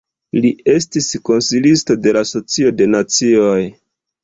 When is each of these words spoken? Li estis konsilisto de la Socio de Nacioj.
Li 0.45 0.49
estis 0.71 1.09
konsilisto 1.31 1.99
de 2.07 2.15
la 2.19 2.25
Socio 2.33 2.73
de 2.81 2.91
Nacioj. 2.97 3.57